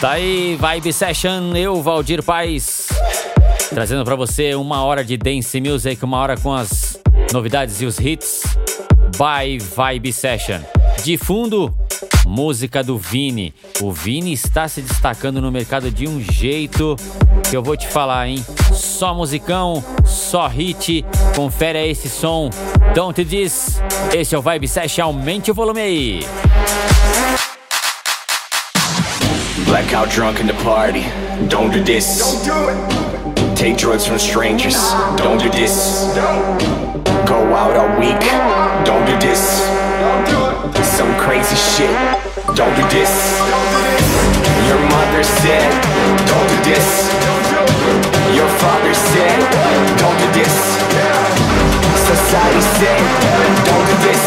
[0.00, 2.88] Tá aí, Vibe Session, eu, Valdir Paz,
[3.70, 7.00] trazendo para você uma hora de dance music, uma hora com as
[7.32, 8.42] novidades e os hits
[9.16, 10.60] by Vibe Session.
[11.02, 11.74] De fundo,
[12.26, 13.54] música do Vini.
[13.80, 16.96] O Vini está se destacando no mercado de um jeito
[17.48, 18.44] que eu vou te falar, hein?
[18.72, 21.04] Só musicão, só hit.
[21.34, 22.50] Confere esse som.
[22.94, 23.80] Don't This.
[24.12, 25.04] Esse é o Vibe Session.
[25.04, 26.20] Aumente o volume aí.
[29.66, 31.02] Blackout drunk in the party.
[31.48, 32.46] Don't do this.
[32.46, 33.56] Don't do it.
[33.56, 34.76] Take drugs from strangers.
[35.16, 36.14] Don't do this.
[36.14, 37.04] Don't.
[37.26, 38.22] Go out all week.
[38.86, 39.66] Don't do this.
[40.72, 41.90] Do some crazy shit.
[42.54, 43.10] Don't do this.
[44.70, 45.66] Your mother said,
[46.30, 46.86] Don't do this.
[48.38, 49.38] Your father said,
[49.98, 50.54] Don't do this.
[52.06, 53.02] Society said,
[53.66, 54.24] Don't do this.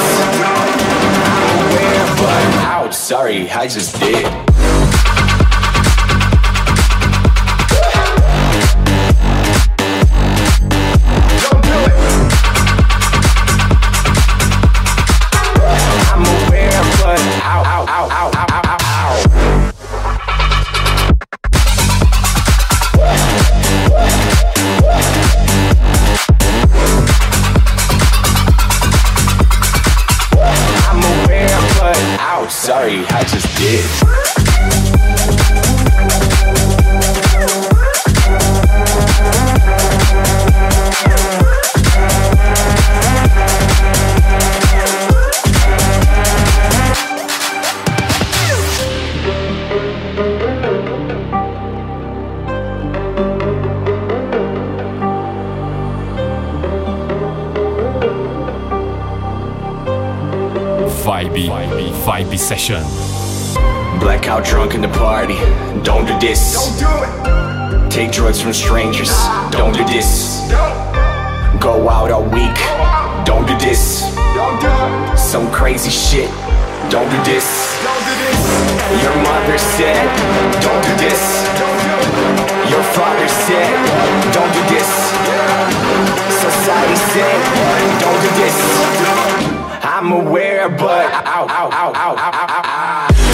[1.31, 2.93] I'm aware, but out.
[2.93, 4.58] Sorry, I just did.
[32.89, 34.08] Sorry, I just did.
[62.49, 62.81] Session.
[63.99, 65.35] Blackout drunk in the party.
[65.83, 66.57] Don't do this.
[66.57, 67.91] Don't do it.
[67.91, 69.13] Take drugs from strangers.
[69.51, 70.49] Don't do this.
[71.61, 72.57] Go out all week.
[73.23, 74.01] Don't do this.
[75.15, 76.31] Some crazy shit.
[76.89, 77.45] Don't do this.
[79.05, 80.01] Your mother said,
[80.65, 81.21] Don't do this.
[82.65, 83.69] Your father said,
[84.33, 84.89] Don't do this.
[86.33, 87.37] Society said,
[88.01, 89.68] Don't do this.
[90.01, 93.28] I'm aware, but ow, ow, ow, ow, ow, ow, ow.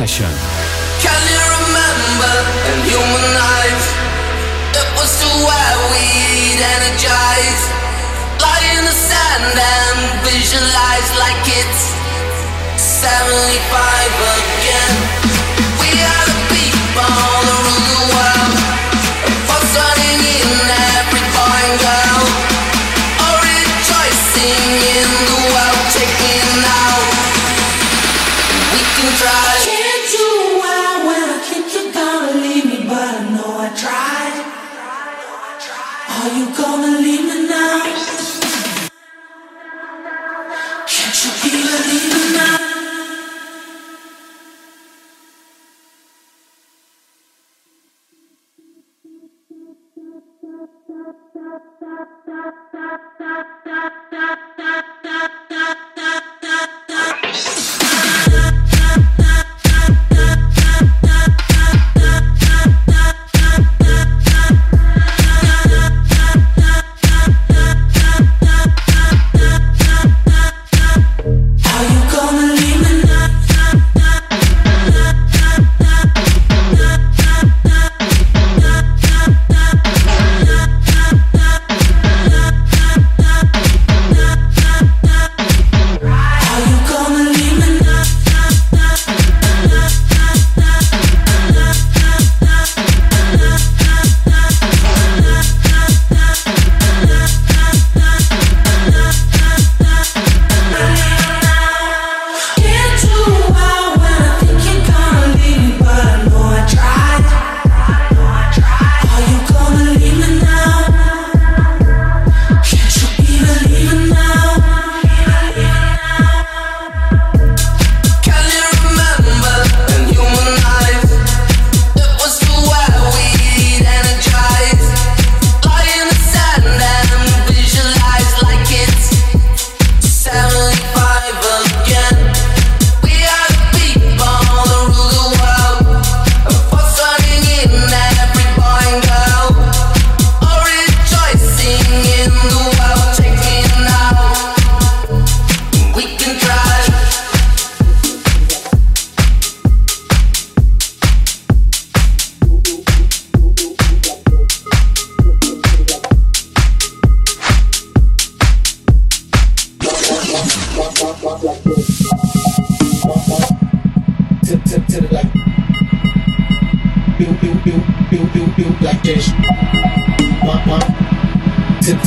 [0.00, 0.32] session.
[1.04, 2.34] Can you remember
[2.72, 3.84] a human life?
[4.80, 7.62] It was to where we'd energize.
[8.40, 11.82] Lie in the sand and visualize like it's
[12.80, 13.99] 75.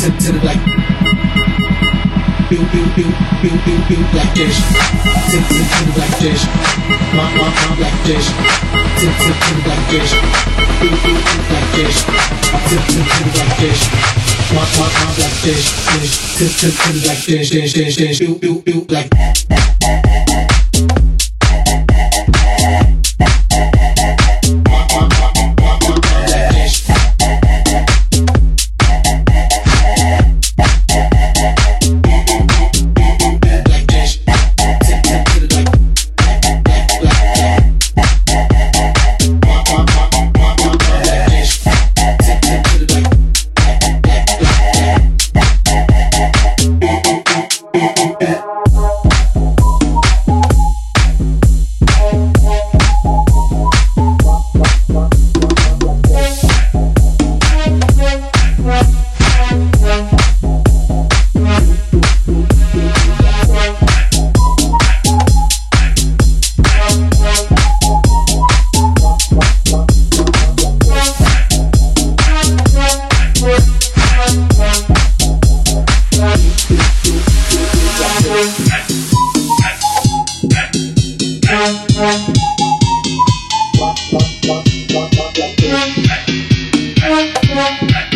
[0.04, 0.60] To, to, the like.
[2.52, 3.08] Pew, pew, pew,
[3.40, 4.60] pew, pew, pew, black dish.
[5.32, 6.44] To, to, to the black dish.
[7.16, 8.28] One, one, one, black dish.
[8.28, 10.12] To, to, to the black dish.
[10.84, 12.04] Pew, pew, pew, black dish.
[12.04, 13.82] To, to, to the black dish.
[14.52, 16.14] One, one, one, black dish, dish.
[16.36, 18.20] To, to, to the black dish, dish, dish, dish.
[18.20, 19.08] Pew, pew, pew, black.
[87.54, 88.13] Hey!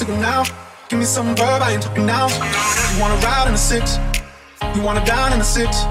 [0.00, 0.44] signal now.
[0.88, 2.26] Give me some verb, I ain't talking now.
[2.90, 3.98] You wanna ride in the six,
[4.74, 5.84] you wanna dine in the six.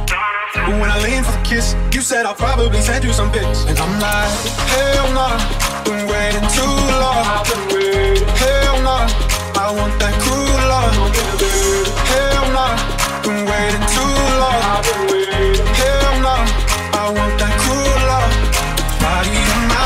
[0.66, 3.66] But when I lean for the kiss, you said I'll probably send you some pics.
[3.70, 4.34] And I'm like,
[4.74, 5.38] hell nah,
[5.86, 7.22] been waiting too long.
[8.42, 9.06] Hell nah,
[9.64, 10.96] I want that cruel love.
[12.10, 12.74] Hell nah,
[13.22, 14.62] been waiting too long.
[15.82, 16.42] Hell nah,
[16.98, 18.34] I want that cruel love.
[19.06, 19.86] Body in my,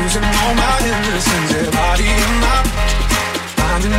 [0.00, 1.52] losing all my innocence.
[1.52, 2.41] Yeah, body in my,
[3.84, 3.90] I'm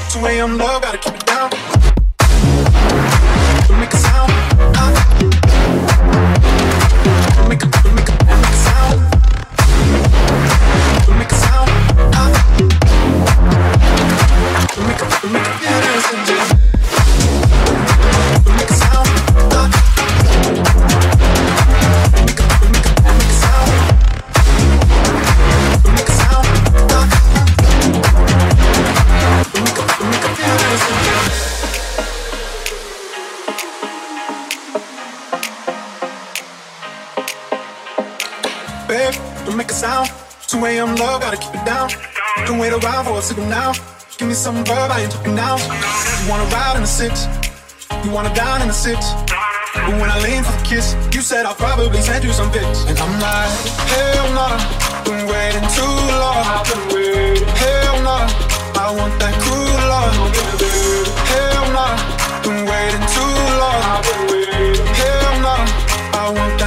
[0.06, 0.58] it's A.M.
[0.58, 1.50] love, gotta keep it down.
[3.80, 5.49] Make a sound.
[40.80, 40.96] 2 a.m.
[40.96, 41.90] love, gotta keep it down.
[42.46, 43.74] Don't wait around for a signal now.
[44.18, 45.58] Give me some verb, I ain't talking now.
[45.58, 47.28] You wanna ride in the six,
[48.04, 49.12] you wanna dine in the six.
[49.76, 52.86] But when I lean for the kiss, you said I'll probably send you some pics.
[52.88, 53.52] And I'm like,
[53.92, 54.48] hell no,
[55.04, 56.44] been waiting too long.
[57.60, 58.18] Hell no,
[58.80, 60.16] I want that cruel love.
[61.32, 61.88] Hell no,
[62.44, 63.84] been waiting too long.
[64.96, 65.56] Hell no,
[66.16, 66.59] I want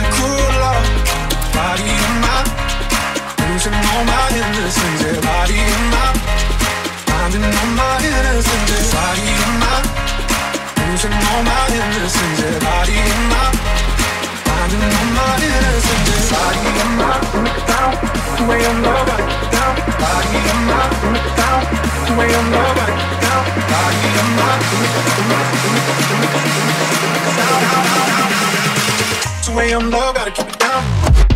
[3.65, 5.03] losing all my innocence.
[5.03, 5.55] Yeah, body
[7.07, 8.71] finding all my innocence.
[8.71, 9.23] Yeah, body
[10.91, 12.41] losing all my innocence.
[12.43, 12.99] Yeah, body
[14.43, 16.11] finding all my innocence.
[16.11, 16.59] Yeah, body
[17.71, 17.93] down.
[18.49, 19.75] Way love, gotta get down.
[20.03, 20.43] Body
[21.39, 21.63] down.
[22.53, 23.43] Love, gotta get down.
[23.71, 24.03] Body
[29.71, 29.91] down.
[29.91, 31.32] Love, gotta keep it down.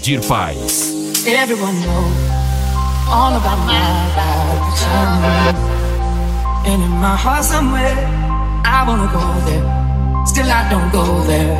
[0.00, 0.94] Valdir Paz.
[1.26, 2.16] Everyone knows
[3.06, 3.76] all about my
[4.64, 5.54] return.
[6.64, 7.92] And in my heart somewhere,
[8.64, 9.60] I wanna go there.
[10.24, 11.52] Still I don't go there.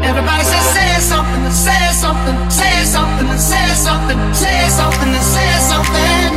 [0.00, 6.32] Everybody says say something, say something, say something, say something, say something, say something.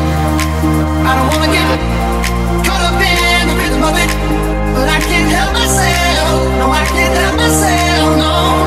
[1.07, 1.79] I don't wanna get
[2.67, 4.11] caught up in the rhythm of it,
[4.75, 6.43] but I can't help myself.
[6.59, 8.17] No, I can't help myself.
[8.19, 8.66] No,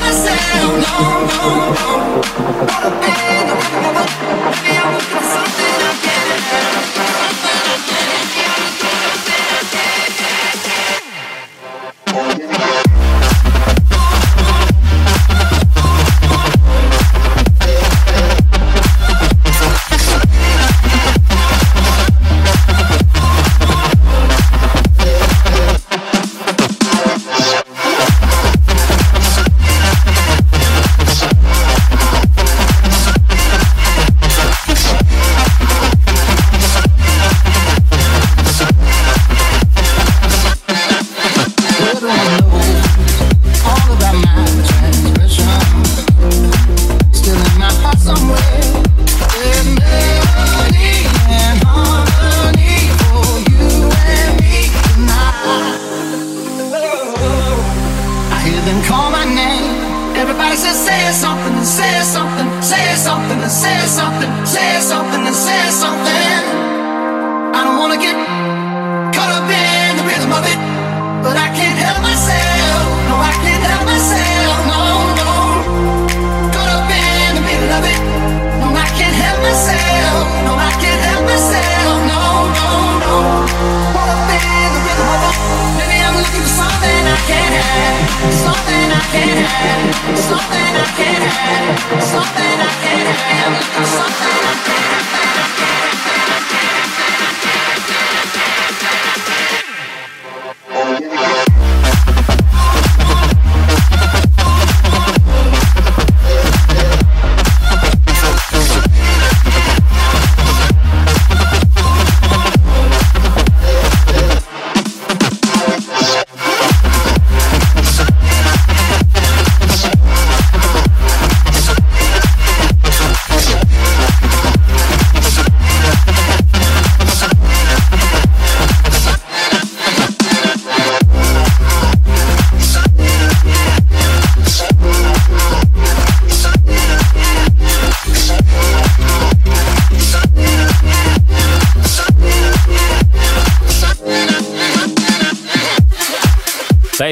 [0.00, 0.72] myself.
[0.84, 0.96] No,
[1.30, 1.88] no, no.
[2.66, 4.10] Caught up in the rhythm of it.
[4.62, 5.59] Maybe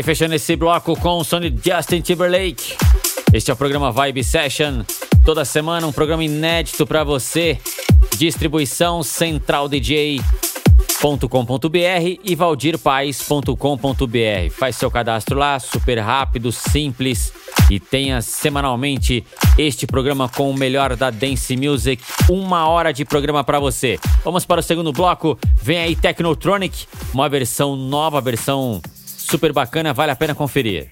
[0.08, 2.74] fechando esse bloco com o de Justin Timberlake.
[3.30, 4.82] Este é o programa Vibe Session.
[5.22, 7.58] Toda semana um programa inédito para você.
[8.16, 10.18] Distribuição Central DJ
[11.02, 14.50] valdirpaes.com.br e valdirpaes.com.br.
[14.50, 17.30] Faz seu cadastro lá, super rápido, simples
[17.70, 19.22] e tenha semanalmente
[19.58, 22.02] este programa com o melhor da Dance Music.
[22.30, 24.00] Uma hora de programa para você.
[24.24, 25.38] Vamos para o segundo bloco.
[25.62, 28.80] Vem aí Technotronic, uma versão nova, versão
[29.28, 30.88] super bacana, vale a pena conferir.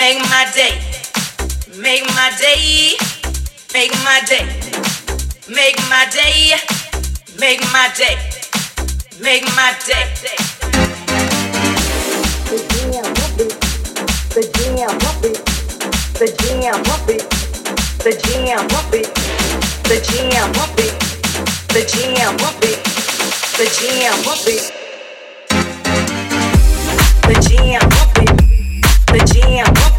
[0.00, 0.80] Make my day.
[1.76, 2.96] Make my day.
[3.74, 4.46] Make my day.
[5.46, 6.56] Make my day.
[7.38, 8.16] Make my day.
[9.20, 10.08] Make my day.
[12.48, 13.52] The jam up it.
[14.32, 15.44] The jam up it.
[16.16, 17.28] The jam up it.
[18.00, 19.12] The jam up it.
[19.84, 20.94] The jam up it.
[21.68, 22.74] The jam up it.
[23.58, 24.64] The jam up it.
[27.28, 28.36] The jam up it.
[29.12, 29.89] The jam up it.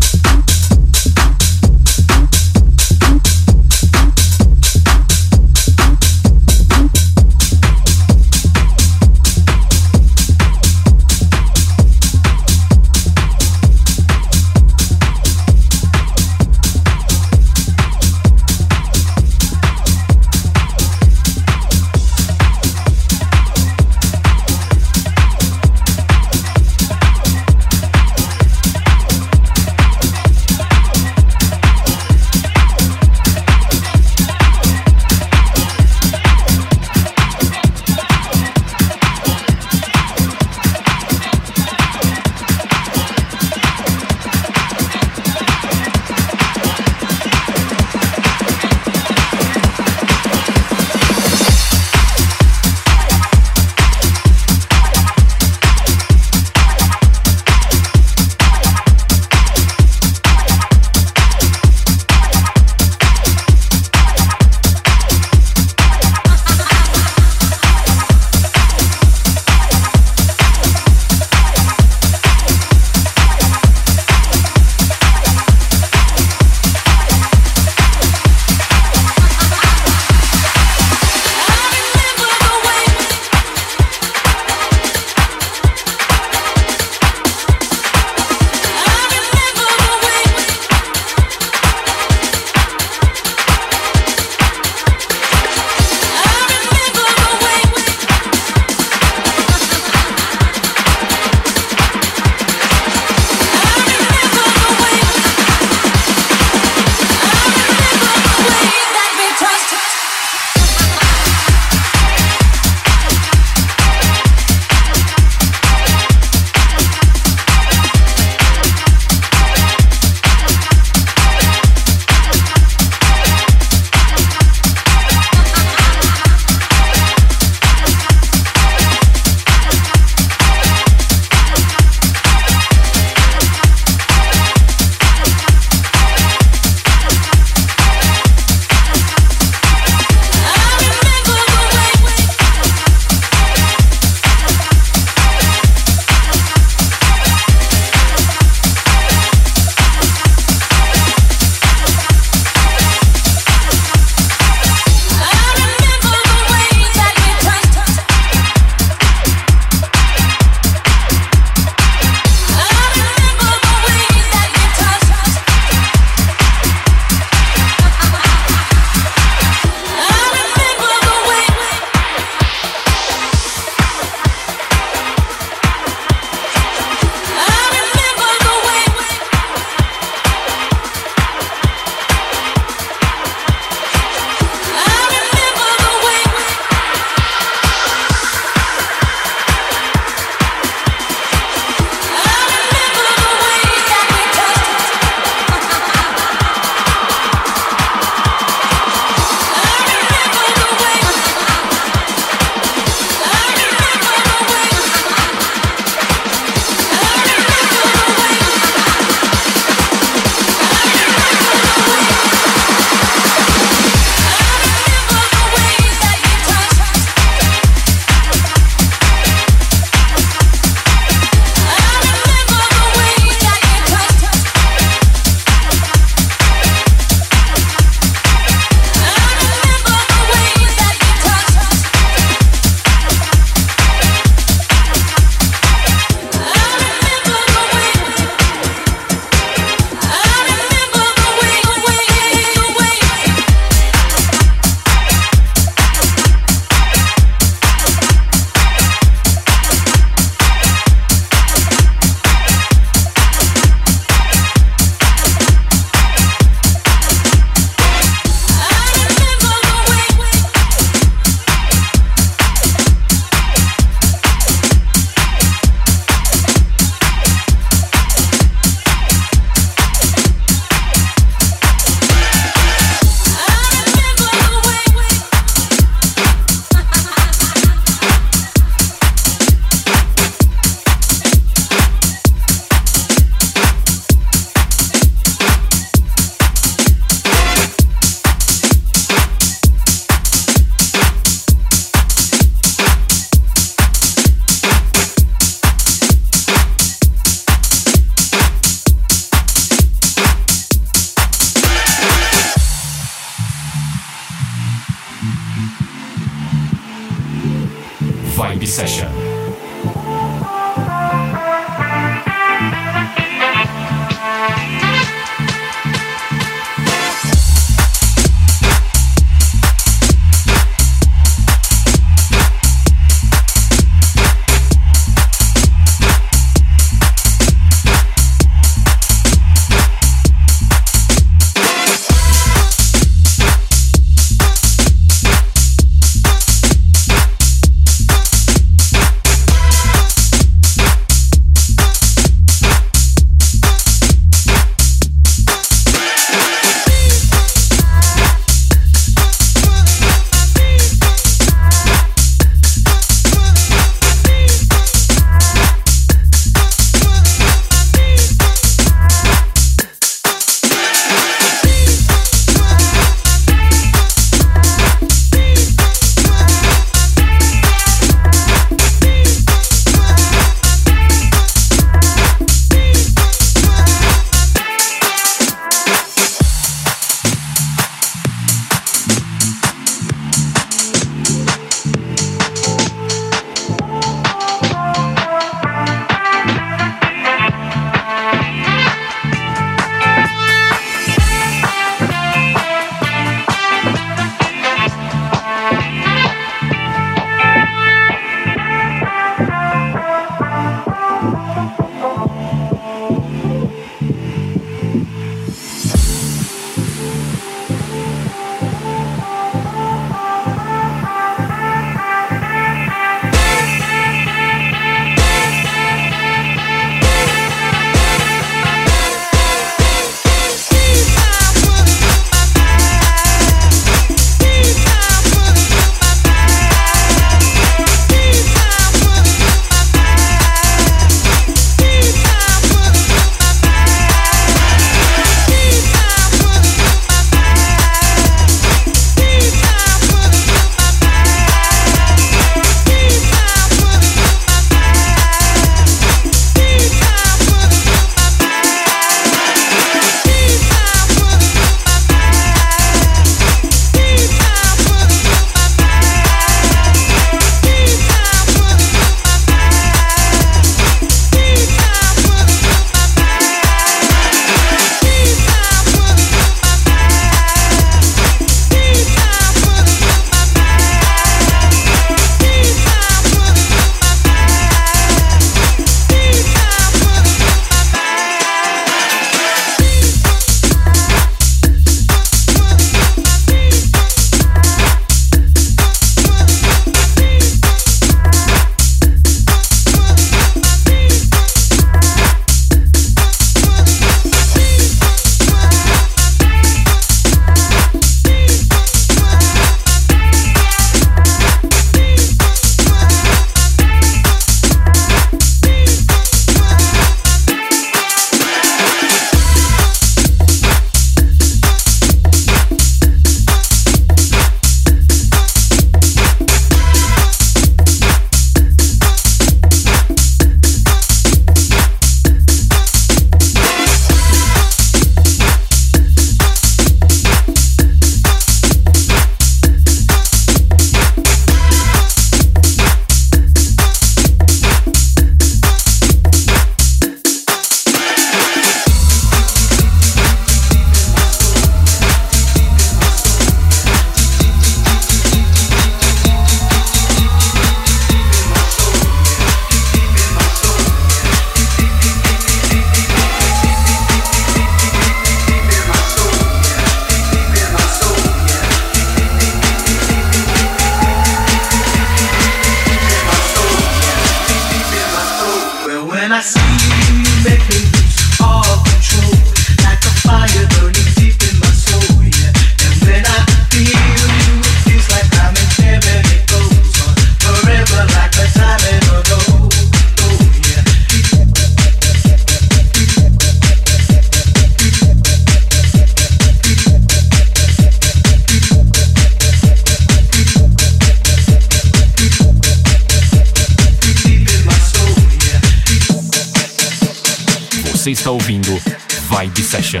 [599.62, 600.00] Session.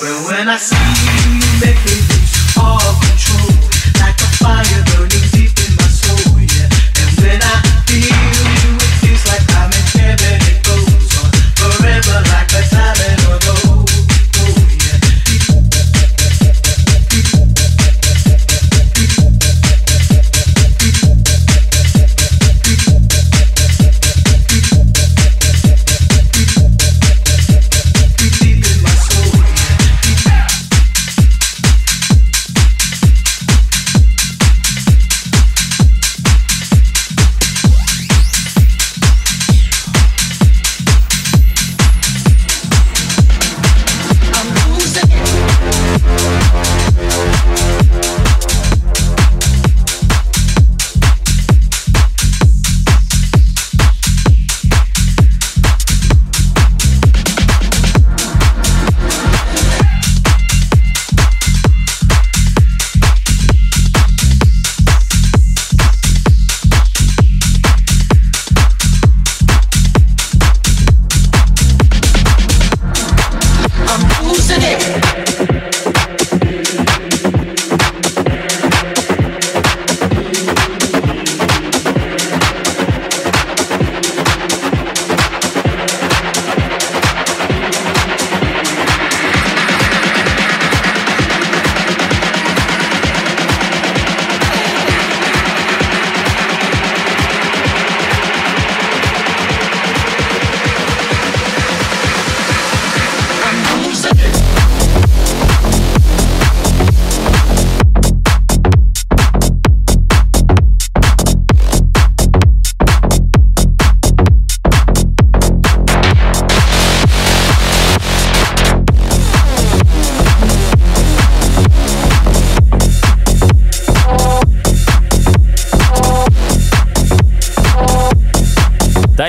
[0.00, 2.11] Well, when I see you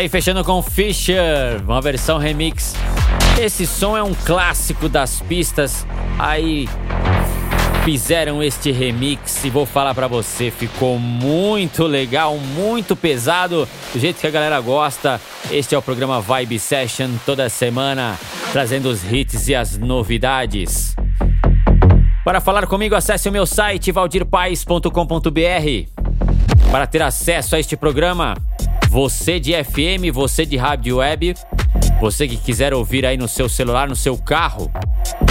[0.04, 2.76] aí fechando com Fisher, uma versão remix.
[3.40, 5.88] Esse som é um clássico das pistas.
[6.20, 6.68] Aí
[7.86, 14.20] fizeram este remix e vou falar para você, ficou muito legal, muito pesado, do jeito
[14.20, 15.22] que a galera gosta.
[15.50, 18.20] Este é o programa Vibe Session toda semana,
[18.52, 20.94] trazendo os hits e as novidades.
[22.26, 24.90] Para falar comigo, acesse o meu site valdirpaes.com.br.
[26.72, 28.34] Para ter acesso a este programa,
[28.94, 31.34] você de FM, você de rádio web,
[32.00, 34.72] você que quiser ouvir aí no seu celular, no seu carro,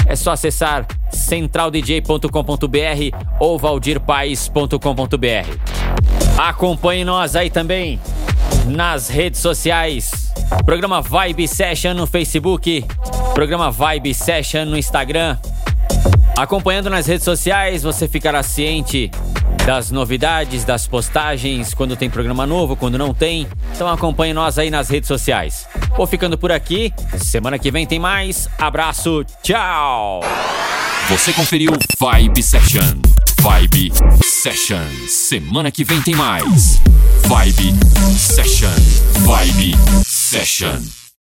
[0.04, 4.76] é só acessar centraldj.com.br ou valdirpaes.com.br.
[6.36, 8.00] Acompanhe nós aí também
[8.66, 10.32] nas redes sociais.
[10.66, 12.84] Programa Vibe Session no Facebook,
[13.32, 15.38] programa Vibe Session no Instagram.
[16.36, 19.08] Acompanhando nas redes sociais, você ficará ciente
[19.64, 23.46] das novidades, das postagens, quando tem programa novo, quando não tem.
[23.74, 25.66] Então acompanhe nós aí nas redes sociais.
[25.96, 26.92] Vou ficando por aqui.
[27.18, 28.48] Semana que vem tem mais.
[28.58, 30.20] Abraço, tchau!
[31.08, 33.00] Você conferiu Vibe Session.
[33.40, 33.92] Vibe
[34.22, 34.86] Session.
[35.08, 36.80] Semana que vem tem mais.
[37.26, 37.74] Vibe
[38.16, 38.70] Session.
[39.24, 41.01] Vibe Session.